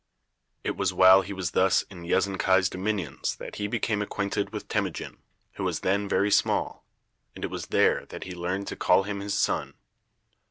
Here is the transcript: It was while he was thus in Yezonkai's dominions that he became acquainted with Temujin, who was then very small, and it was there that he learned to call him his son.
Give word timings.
It 0.63 0.75
was 0.75 0.91
while 0.91 1.21
he 1.21 1.31
was 1.31 1.51
thus 1.51 1.83
in 1.83 2.01
Yezonkai's 2.05 2.69
dominions 2.71 3.35
that 3.35 3.57
he 3.57 3.67
became 3.67 4.01
acquainted 4.01 4.49
with 4.51 4.67
Temujin, 4.67 5.17
who 5.51 5.63
was 5.63 5.81
then 5.81 6.09
very 6.09 6.31
small, 6.31 6.87
and 7.35 7.43
it 7.45 7.51
was 7.51 7.67
there 7.67 8.07
that 8.07 8.23
he 8.23 8.33
learned 8.33 8.67
to 8.69 8.75
call 8.75 9.03
him 9.03 9.19
his 9.19 9.37
son. 9.37 9.75